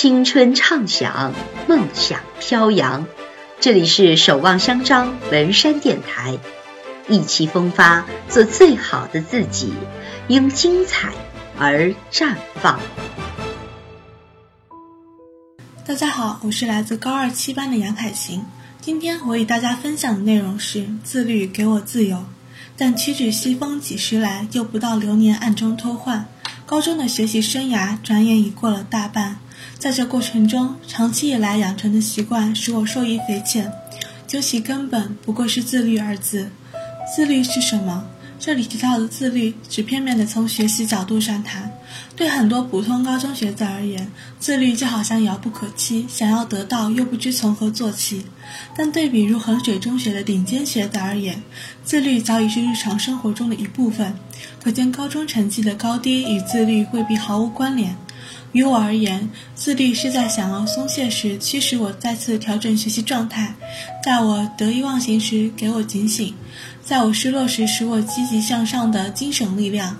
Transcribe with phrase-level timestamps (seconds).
[0.00, 1.34] 青春畅想，
[1.66, 3.04] 梦想飘扬。
[3.58, 6.38] 这里是守望相张文山电台，
[7.08, 9.72] 意气风发，做最好的自己，
[10.28, 11.10] 因精彩
[11.58, 12.78] 而绽放。
[15.84, 18.44] 大家好，我是来自高二七班的杨凯晴。
[18.80, 22.24] 今天我与大家分享的内容是：自律给我自由，
[22.76, 26.24] 但屈指西风几时来，又不到流年暗中偷换。
[26.64, 29.40] 高中的学习生涯转眼已过了大半。
[29.78, 33.72] 在这过程中，长期以来养成的习惯使我受益匪浅。
[34.26, 36.50] 究其根本，不过是“自律”二字。
[37.14, 38.04] 自律是什么？
[38.40, 41.72] 这里提到的自律，只片面的从学习角度上谈。
[42.14, 48.26] 对很多普通高中学子而言，自律就好像遥不可期，想要得到又不知从何做起。
[48.76, 51.42] 但对比如衡水中学的顶尖学子而言，
[51.82, 54.14] 自律早已是日常生活中的一部分。
[54.62, 57.96] 可见，高中成绩的高低与自律未必毫无关联。
[58.52, 63.54] 于我而言，自律是在想要松懈时驱使我再次调整学习状态，
[64.04, 66.34] 在我得意忘形时给我警醒，
[66.82, 69.96] 在我失落时使我积极向上的精神力量。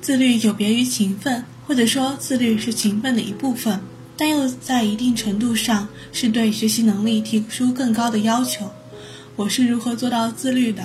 [0.00, 3.80] 自律有别于勤奋，或者说自律是勤奋的一部分，
[4.16, 8.70] 但又在一定程度上是对学习能力提出更高的要求。
[9.34, 10.84] 我是如何做到自律的？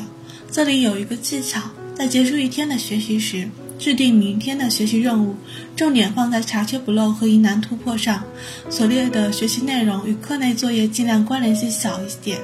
[0.52, 1.62] 这里有一个技巧，
[1.96, 3.48] 在结束一天的学习时。
[3.82, 5.36] 制定明天的学习任务，
[5.76, 8.24] 重点放在查缺补漏和疑难突破上。
[8.70, 12.38] 所列的学习内容与课内作业尽量关联性小一点，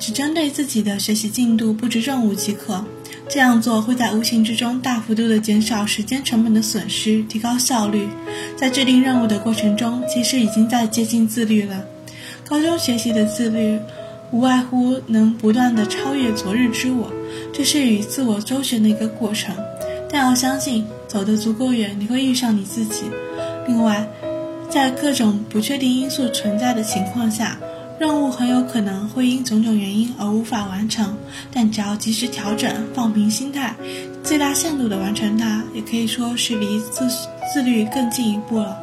[0.00, 2.84] 只针对自己的学习进度布置任务即可。
[3.28, 8.08] 这样做会在无形之中大幅度的减少时间成本的损失，提高效率。
[8.56, 11.84] 在制定任务的过程中，其实已经在接近自律了。
[12.44, 13.78] 高中学习的自律，
[14.32, 17.12] 无外乎能不断的超越昨日之我，
[17.52, 19.54] 这是与自我周旋的一个过程。
[20.10, 23.04] 但要相信，走得足够远，你会遇上你自己。
[23.66, 24.08] 另外，
[24.70, 27.58] 在各种不确定因素存在的情况下，
[27.98, 31.16] 任务很有可能会因种种原因而无法完成。
[31.52, 33.74] 但只要及时调整，放平心态，
[34.22, 37.08] 最大限度地完成它，也可以说是离自
[37.52, 38.78] 自律更进一步了。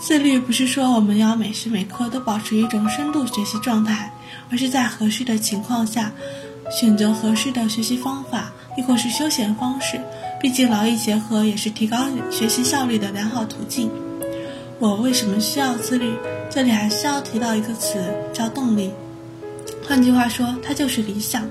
[0.00, 4.12] 自律不是说我们要每时每刻都保持一种深度学习状态，
[4.50, 6.12] 而是在合适的情况下，
[6.70, 9.98] 选择合适的学习方法，亦或是休闲方式。
[10.44, 13.90] 毕竟劳逸结合也是提高学习效率的良好途径。
[14.78, 16.12] 我为什么需要自律？
[16.50, 17.96] 这里还是要提到一个词，
[18.30, 18.90] 叫动力。
[19.88, 21.48] 换句话说，它就是理想。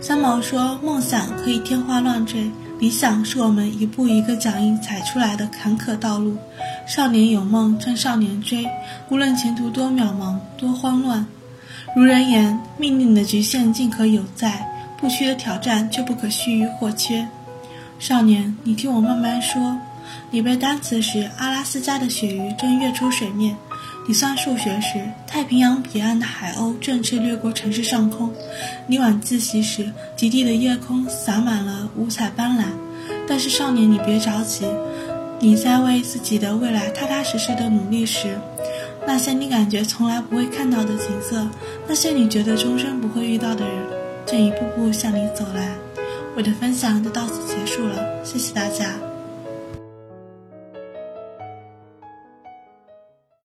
[0.00, 2.50] 三毛说：“梦想可以天花乱坠，
[2.80, 6.36] 理想是我们一步一个脚印踩出来的坎坷道路。
[6.84, 8.66] 少年有梦，趁少年追，
[9.08, 11.24] 无论前途多渺茫，多慌乱。
[11.94, 14.68] 如人言，命运的局限尽可有在，
[15.00, 17.24] 不屈的挑战却不可须臾或缺。”
[17.98, 19.78] 少年，你听我慢慢说。
[20.30, 23.54] 你背单词时，阿拉斯加的鳕鱼正跃出水面；
[24.06, 28.28] 你算数学时，太平洋彼岸的海鸥正驰掠过城市上空；
[28.86, 32.64] 你晚自习时，极地的夜空洒满了五彩斑斓。
[33.26, 34.66] 但是，少年，你别着急。
[35.38, 38.38] 你在为自己的未来踏踏实实的努力时，
[39.06, 41.48] 那些你感觉从来不会看到的景色，
[41.88, 43.74] 那些你觉得终身不会遇到的人，
[44.26, 45.72] 正一步步向你走来。
[46.36, 49.15] 我的分享就到此结束了，谢谢大家。